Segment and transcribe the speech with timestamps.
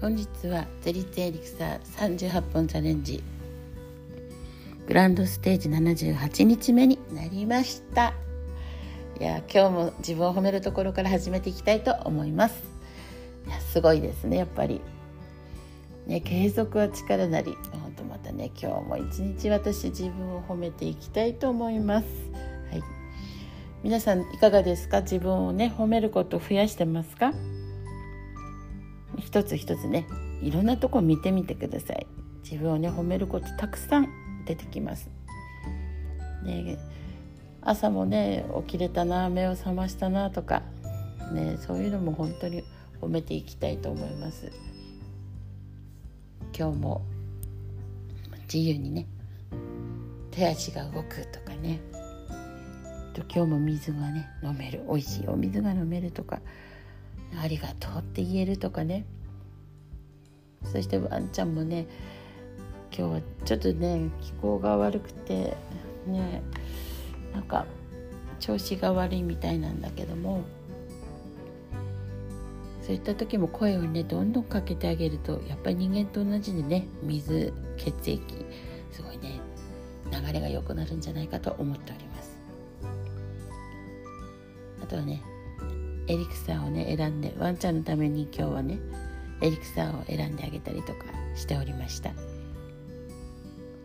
[0.00, 1.80] 本日はゼリツエリクサー
[2.30, 3.20] 38本チャレンジ。
[4.86, 8.14] グランドステージ78日目になりました。
[9.18, 12.62] いや今日も自分を褒めるところから始めていきたいと思います。
[13.48, 14.80] いやすごいですねやっぱり。
[16.06, 17.56] ね継続は力なり。
[17.72, 22.06] 本当またね今日も一日私自分を褒めていきたいと思います。
[22.70, 22.82] はい。
[23.82, 25.00] 皆さんいかがですか？
[25.00, 27.32] 自分をね褒めること増やしてますか？
[29.18, 30.06] 一つ一つね
[30.42, 32.06] いろんなとこ見てみてください。
[32.42, 34.08] 自分をね褒めることたくさん
[34.46, 35.10] 出てきます、
[36.42, 36.78] ね、
[37.60, 40.62] 朝もね起きれたな目を覚ましたなとか、
[41.32, 42.64] ね、そういうのも本当に
[43.02, 44.50] 褒めていきたいと思います。
[46.56, 47.02] 今日も
[48.52, 49.06] 自由にね
[50.30, 51.80] 手足が動くとかね。
[53.34, 54.84] 今日も水がね飲める。
[54.88, 56.40] 美味しいお水が飲めるとか
[57.42, 59.04] ありがとうって言えるとかね。
[60.64, 61.86] そしてワンちゃんもね
[62.96, 65.56] 今日はちょっとね気候が悪くて
[66.06, 66.42] ね
[67.32, 67.66] なんか
[68.40, 70.42] 調子が悪いみたいなんだけども
[72.82, 78.22] そういった時も声をねどんどんかけてあげるとやっぱり人間と同じでね水血液
[78.90, 79.40] すごいね
[80.10, 82.38] 流れが良くなるんじゃないかと思っております。
[84.82, 85.22] あとはね
[86.08, 88.78] エリクサーをね選んでワンちゃんのために今日はね
[89.42, 91.04] エリクサーを選んであげたりとか
[91.36, 92.10] しておりました。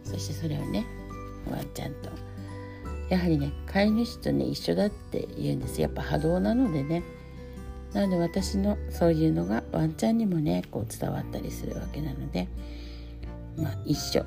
[0.04, 0.86] そしてそれをね
[1.50, 2.10] ワンちゃんと
[3.10, 5.82] やはりね飼い主とね一緒だって言うんです。
[5.82, 7.04] やっぱ波動なのでね。
[7.94, 12.48] なので私のそういうのがワンちゃんにもねこう伝わったりするわけなので
[13.56, 14.26] まあ一緒。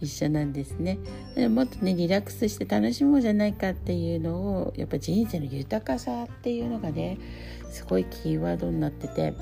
[0.00, 0.98] 一緒なんですね。
[1.34, 7.18] でもっとねリラックスして楽しもうじゃないかっていうのをやっぱ人生の豊かさっていうのがね
[7.70, 9.34] すごいキーワードになってて、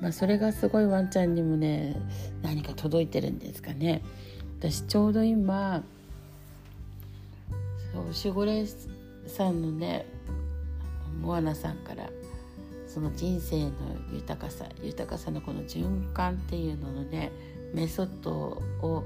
[0.00, 1.96] まあ、それがすごいワンちゃんにもね
[2.42, 4.02] 何か届いてるんですかね。
[4.58, 5.82] 私ちょうど今
[7.92, 8.64] そう守護霊
[9.26, 10.06] さんのね
[11.20, 12.08] モアナさんから
[12.86, 13.72] その人生の
[14.12, 17.30] 豊かさ豊かさのこの循環っていうののね
[17.74, 19.04] メソッドを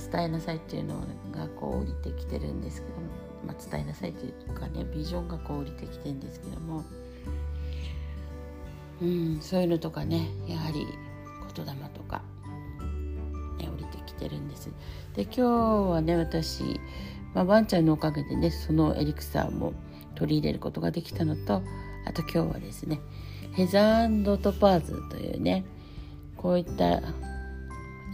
[0.00, 1.00] 伝えなさいっていうの
[1.32, 3.02] がこう降りてきてるんですけども、
[3.46, 6.84] まあ、伝えなさいというかねビジョンがこう降りてきてるんですけども、
[9.02, 10.86] うん、そういうのとかねやはり
[11.54, 12.22] 言霊とか、
[13.58, 14.70] ね、降りてきてるんです。
[15.14, 15.42] で今日
[15.90, 16.80] はね私、
[17.34, 19.74] まあ、ワンちゃんのおかげでねそのエリクサーも
[20.14, 21.62] 取り入れることができたのと
[22.06, 23.00] あと今日はですね
[23.52, 25.64] ヘザートパーズというね
[26.36, 27.02] こういった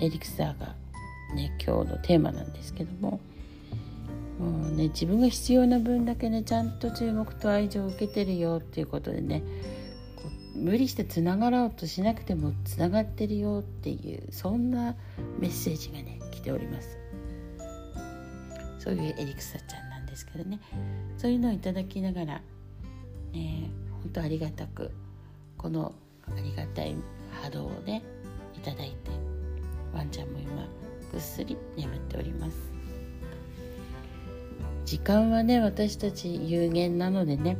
[0.00, 0.74] エリクサーが
[1.34, 3.20] ね今日のテーマなんですけども。
[4.38, 9.42] もうね自分が必要な分だけねちゃんと注目と愛情を受けてるよっていうことでね
[10.54, 14.94] 無理してつながろうとしなくてもつながってるよっていうそんな
[15.38, 16.98] メッセージがね来ております。
[18.78, 20.60] そういうエリクサちゃんなんですけどね。
[21.16, 22.42] そういうのをいただきながら
[23.32, 23.70] ね
[24.02, 24.90] 本当ありがたく
[25.56, 25.94] この
[26.26, 26.94] ありがたい
[27.42, 28.02] 波動をね
[28.54, 29.10] いただいて
[29.94, 30.68] ワンちゃんも今
[31.12, 32.56] ぐっすり眠っております。
[34.84, 37.58] 時間はね私たち有限なのでね。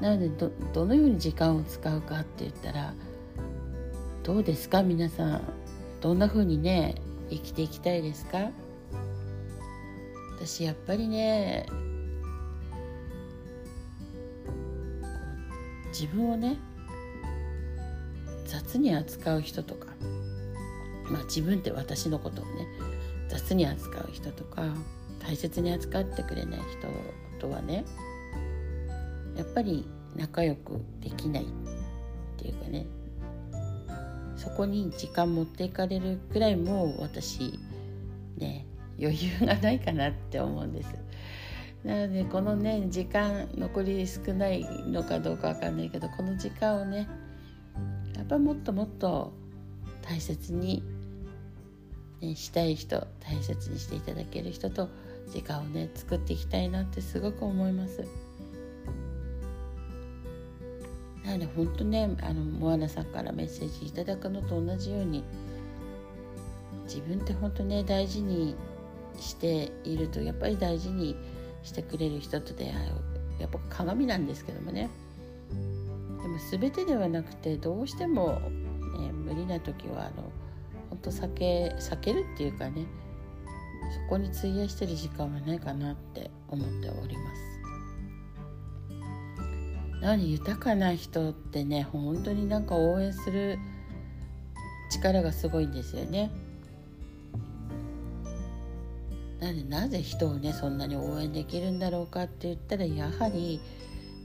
[0.00, 2.94] なのでどどのように時間を使うかって言ったら
[4.22, 4.82] どうですか？
[4.82, 5.42] 皆さん
[6.00, 6.94] どんな風にね
[7.28, 8.50] 生きていきたいですか？
[10.36, 11.66] 私やっぱりね
[15.92, 16.56] 自分をね
[18.46, 19.89] 雑に扱う人とか
[21.10, 22.66] まあ、自分って私のことをね
[23.28, 24.62] 雑に扱う人とか
[25.20, 26.88] 大切に扱ってくれない人
[27.38, 27.84] とはね
[29.36, 31.46] やっぱり仲良くできないっ
[32.36, 32.86] ていうかね
[34.36, 37.58] そこに時間持っていかれるくらいもう私
[38.38, 38.66] ね
[38.98, 40.94] 余裕がないかなって思うんです。
[41.84, 47.08] なのでこのね時間残り少ないのかどうかわかんないけどこの時間をね
[48.14, 49.32] やっぱもっともっと
[50.02, 50.82] 大切に
[52.20, 54.88] ね、したい人大切にしていただける人と
[55.28, 58.04] 時間をね作っていきたいなってすごく思います。
[61.24, 65.22] なので本当ねあのモアナさんからメッセージいただくのと同じように
[66.84, 68.56] 自分って本当ね大事に
[69.18, 71.16] しているとやっぱり大事に
[71.62, 72.74] してくれる人と出会う
[73.38, 74.90] やっぱ鏡なんですけどもね。
[76.22, 78.40] でも全てではなくてどうしても、
[78.98, 80.29] ね、無理な時はあの
[80.90, 82.86] 本当避け避けるっていうかね
[83.92, 87.50] そこに費やしてる時間はないかなって思っております
[90.00, 93.58] なのに豊かな人ってね本当になんか応援する
[94.90, 96.30] 力がすごいんですよね。
[99.40, 103.60] なのでなぜ人をねそんなに応援できるんだろうかって言ったらやはり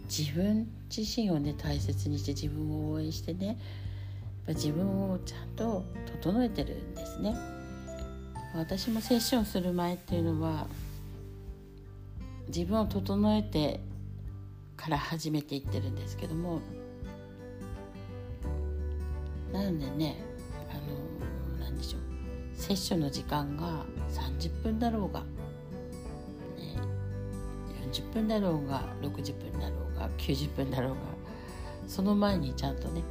[0.09, 3.57] 自分自身をね大切にして自分を応援してね
[4.47, 5.83] 自分をちゃんと
[6.21, 7.35] 整えてるんですね。
[8.55, 10.67] 私もセッションする前っていうのは
[12.47, 13.81] 自分を整えて
[14.77, 16.61] から始めていってるんですけども
[19.51, 20.23] なのでね
[20.69, 20.73] あ
[21.59, 22.01] の何でしょう
[22.55, 25.25] セッションの時間が30分だろうが、ね、
[27.91, 30.97] 40分だろうが60分だろうが90分だろうが
[31.87, 33.01] その前にちゃんとね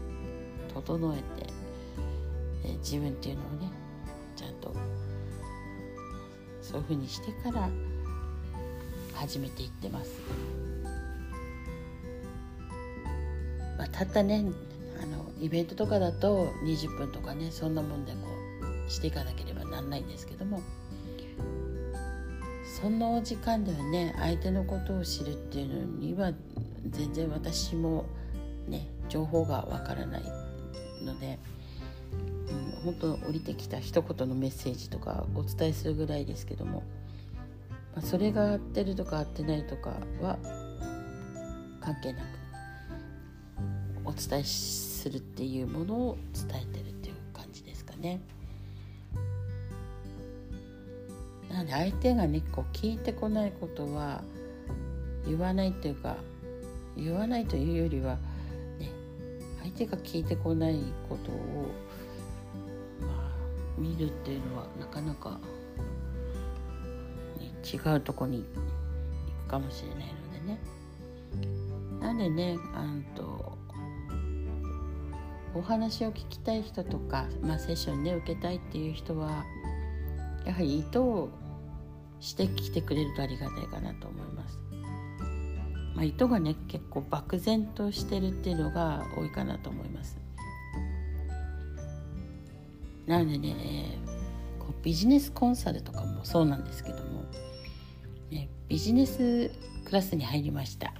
[0.74, 1.52] 整えて、
[2.64, 3.70] え自分っていうのをね
[4.36, 4.74] ちゃんと
[6.62, 7.68] そういうふうにしてから
[9.14, 10.10] 始めていってます。
[13.78, 14.44] まあ、たったね
[15.02, 18.18] あのイベントとかだと20分とかねそんなもんでこ
[18.86, 20.60] うしていかなければなんないんですけども
[22.80, 26.32] その時間ではね相手のことを知るっていうのには
[26.90, 28.04] 全然私も
[28.68, 30.22] ね情報がわからない
[31.04, 31.38] ので、
[32.48, 36.82] うん、本当降りてきた一言のメッセージとかお伝えするぐらいですけども、
[37.94, 39.90] まあ、それが合ってるとか合ってないとか
[40.20, 40.38] は
[41.80, 42.26] 関係なく
[44.04, 48.20] お伝えするっていうものを伝えてるっていう感じですかね。
[51.50, 54.22] なので相手がねこう聞いてこないことは
[55.26, 56.16] 言わないっていうか
[56.96, 58.18] 言わないというよりは、
[59.64, 60.78] 相手が聞いてこない
[61.08, 61.70] ことを、
[63.00, 63.32] まあ、
[63.78, 65.40] 見るっていうのはなかなか、
[67.40, 68.60] ね、違うとこに行
[69.46, 70.58] くかもしれないのでね。
[72.00, 73.56] なんでねあんと
[75.54, 79.44] お話を聞きたい人とか、まあ、セッションね受けたいっていう人は
[80.44, 81.30] やはり意図を
[82.20, 84.58] してきてくれるとありがたいかなと思います。
[85.94, 90.18] まあ、意図がね結構漠然としてるっていうのが多いかなと思います。
[93.06, 93.98] なのでね、
[94.58, 97.24] こうビジネスコンサルとかもそうなんですけども、
[98.30, 99.50] ね、ビジネス
[99.84, 100.94] クラスに入りました。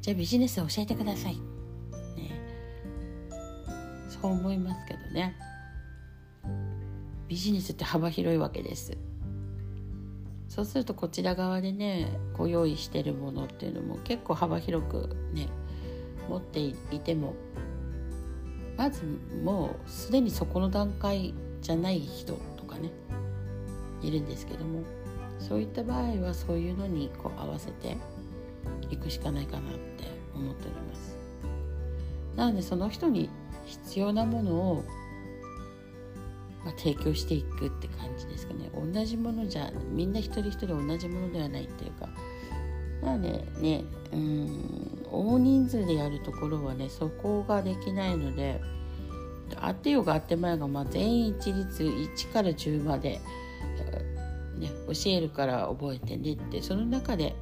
[0.00, 1.40] じゃあビジネス教えてください。
[4.22, 5.34] そう思いますけどね
[7.26, 8.96] ビジネスって幅広いわけです
[10.54, 15.48] そうするとこちら側でねご用意してるものっていうのも結構幅広くね
[16.28, 17.32] 持っていても
[18.76, 19.02] まず
[19.42, 21.32] もうすでにそこの段階
[21.62, 22.90] じゃない人とかね
[24.02, 24.82] いるんですけども
[25.38, 27.96] そういった場合はそういうのにこう合わせて
[28.90, 31.16] いくしかないかなって思っております。
[32.36, 33.30] なのでその人に
[33.64, 34.84] 必要なものを、
[36.64, 38.70] まあ、提供していくって感じですかね。
[38.74, 42.08] 同じものじゃみんな一人一人同じものではないっていうか。
[43.02, 48.60] なのでねうん大人数でやるところはねそこができないので
[49.60, 53.20] あってよがあってまいが、まあ、全員一律1から10まで、
[54.58, 57.34] ね、教えるから覚えてねってその中で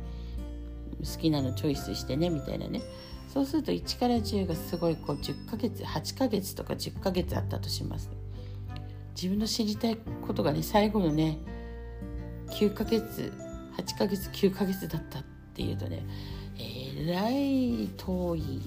[1.01, 2.83] 好きなのチョイスしてねみたいなね。
[3.33, 8.11] そうすると1から10がすごいこう10ヶ月8ヶ月とか10ヶ月あったとします。
[9.21, 11.37] 自分の知りたいことがね最後のね
[12.53, 13.31] 9ヶ月
[13.77, 15.23] 8ヶ月9ヶ月だったっ
[15.53, 16.07] ていうとね
[16.59, 18.63] えらい遠い。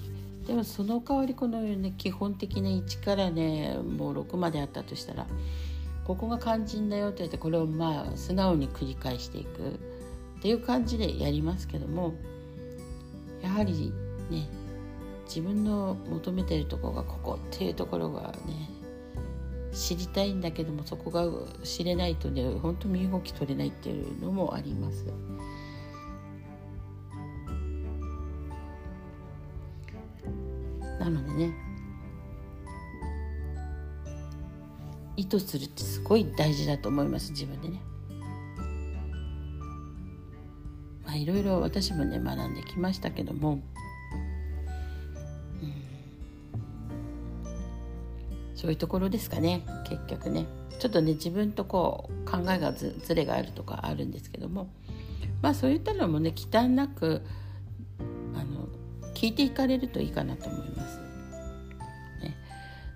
[0.46, 5.26] でもその代わりこのね基本的な1からねもう6まであったとしたら
[6.04, 9.70] ここが肝心だよって言ってこれをまあ素直に繰り返していく
[10.38, 12.14] っていう感じでやりますけども
[13.42, 13.92] やはり
[14.30, 14.46] ね
[15.24, 18.83] 自分の求めてるとこがここっていうところがね
[19.74, 21.26] 知りたいんだけどもそこが
[21.64, 25.04] 知れないとね本当身動き取れないっていうのもあります。
[31.00, 31.52] なのでね
[35.16, 37.80] 意図するってすごい大事だと思います自分でね。
[41.04, 43.60] まあいろいろ私もね学んできましたけども
[48.64, 49.60] そういうところですかね。
[49.84, 50.46] 結局ね。
[50.78, 54.70] ちょっとね自分とこう考えがずずれがあるとかあるんですけども。
[55.42, 57.20] まあそういったのもね忌憚なく
[58.34, 58.68] あの
[59.12, 60.98] 聞いていかれるといいかなと思います。
[62.22, 62.38] ね、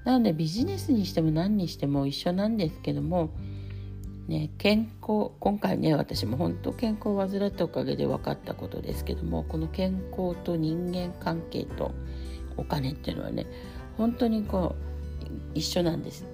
[0.06, 3.28] なのでビジネスにしても何にしても一緒なんですけども
[4.26, 11.92] ね、健康今回ね私も本当健康を患ったおかげで分かったことですけどもこの健康と人間関係と
[12.56, 13.46] お金っていうのはね
[13.98, 14.88] 本当にこう
[15.54, 16.24] 一緒なんです。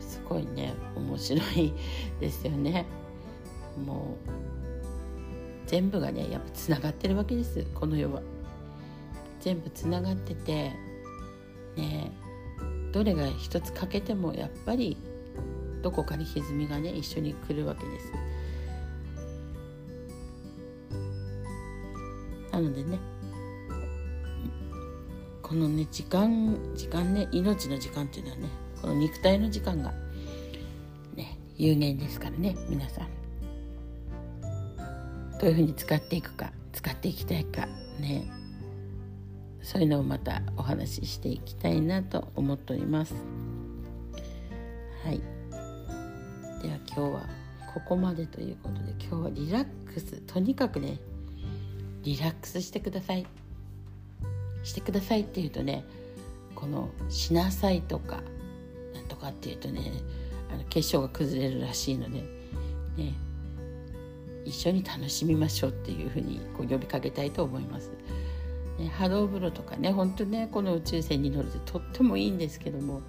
[0.00, 1.72] すごいね面白い
[2.20, 2.86] ですよね。
[3.84, 4.30] もう
[5.66, 7.66] 全部がねやっぱつながってるわけです。
[7.74, 8.22] この世は。
[9.40, 10.72] 全部つながってて
[11.76, 12.10] ね
[12.92, 14.96] どれが一つ欠けてもやっぱり
[15.82, 18.12] どこかに歪みがね一緒に来るわけです。
[22.50, 22.98] なのでね
[25.46, 28.48] このね時間時間ね命の時間っていうのはね
[28.82, 29.92] この肉体の時間が
[31.14, 33.08] ね有限ですからね皆さん。
[35.38, 37.68] どういうふうに使っていくか使っていきたいか
[38.00, 38.28] ね。
[39.62, 43.14] そういうのをまたお話ししていきたいなと思っております。
[45.04, 45.20] はい。
[46.60, 47.26] では今日は
[47.72, 50.20] ここまでということで今日はリラックス。
[50.22, 50.98] とにかくね
[52.02, 53.24] リラックスしてください。
[54.66, 55.84] してくださいっていうとね
[56.56, 58.20] この「しなさい」とか
[58.94, 59.92] なんとかっていうとね
[60.52, 62.22] あの結晶が崩れるらしいので
[62.96, 63.14] ね
[64.44, 67.90] 一緒に楽しみましょうっていうふうにこう呼びかけたいと思います。
[68.78, 73.00] ね、波動風呂とかね本当ねこの宇宙船に乗るってとってもいいんですけども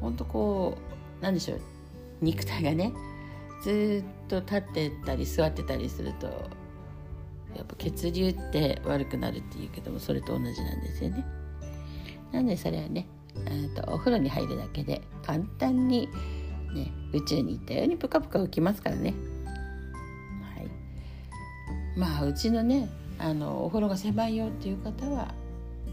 [0.00, 0.78] 本当こ
[1.20, 1.60] うなんでしょう
[2.20, 2.92] 肉体がね
[3.64, 6.28] ずっと立ってたり座ってたりすると
[7.56, 11.24] やっぱ血流って悪くなるっていうけどもそれと同じなんですよね。
[12.32, 13.06] なんでそれはね
[13.74, 16.08] とお風呂に入るだけで簡単に、
[16.74, 19.14] ね、宇宙に行ったようにプカプカ浮きますからね。
[20.54, 25.34] はい、まあうちのねあのお風呂が狭いよっていう方は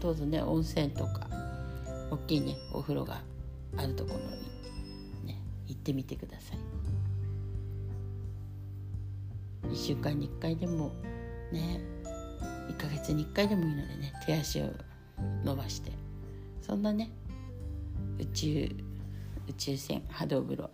[0.00, 1.28] どうぞね温泉とか
[2.10, 3.20] 大きいねお風呂が
[3.76, 6.58] あるところにね行ってみてください
[9.68, 10.90] 1週間に1回でも
[11.52, 11.80] ね
[12.68, 14.70] 1ヶ月に1回でもいいのでね手足を
[15.44, 15.92] 伸ばして。
[16.70, 17.10] そんなね
[18.20, 18.70] 宇宙
[19.48, 20.70] 宇宙船波動風呂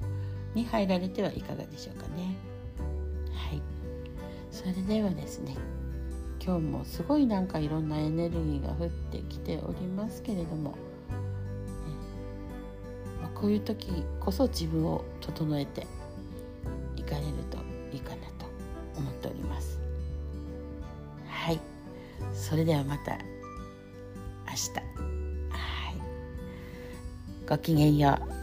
[0.54, 2.36] に入られてはいかがでしょうかね。
[3.32, 3.62] はい。
[4.50, 5.56] それではですね
[6.38, 10.76] 今日もすごいなんかいろんなエネルギーが降ってきておりますけれども、ね
[13.22, 15.86] まあ、こういう時こそ自分を整えて
[22.48, 23.18] それではまた明
[24.54, 24.70] 日。
[25.50, 27.48] はい。
[27.48, 28.35] ごきげんよう。